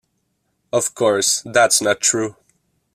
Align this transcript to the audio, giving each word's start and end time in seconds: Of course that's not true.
Of 0.73 0.95
course 0.95 1.43
that's 1.45 1.79
not 1.79 2.01
true. 2.01 2.35